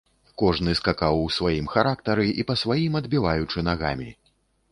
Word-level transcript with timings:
Кожны 0.41 0.71
скакаў 0.79 1.19
у 1.25 1.27
сваім 1.35 1.67
характары 1.75 2.25
і 2.43 2.47
па 2.51 2.57
сваім 2.63 2.93
адбіваючы 3.01 3.67
нагамі. 3.69 4.09